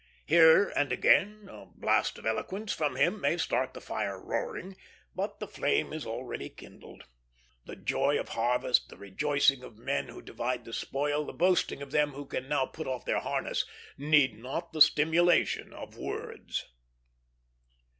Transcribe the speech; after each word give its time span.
Here 0.25 0.69
and 0.69 0.91
again 0.91 1.47
a 1.47 1.67
blast 1.67 2.17
of 2.17 2.25
eloquence 2.25 2.73
from 2.73 2.95
him 2.95 3.21
may 3.21 3.37
start 3.37 3.75
the 3.75 3.81
fire 3.81 4.19
roaring, 4.19 4.75
but 5.13 5.39
the 5.39 5.47
flame 5.47 5.93
is 5.93 6.07
already 6.07 6.49
kindled. 6.49 7.03
The 7.65 7.75
joy 7.75 8.19
of 8.19 8.29
harvest, 8.29 8.89
the 8.89 8.97
rejoicing 8.97 9.61
of 9.63 9.77
men 9.77 10.07
who 10.07 10.23
divide 10.23 10.65
the 10.65 10.73
spoil, 10.73 11.23
the 11.23 11.33
boasting 11.33 11.83
of 11.83 11.91
them 11.91 12.13
who 12.13 12.25
can 12.25 12.49
now 12.49 12.65
put 12.65 12.87
off 12.87 13.05
their 13.05 13.19
harness, 13.19 13.63
need 13.95 14.39
not 14.39 14.73
the 14.73 14.81
stimulation 14.81 15.71
of 15.71 15.95
words. 15.99 16.65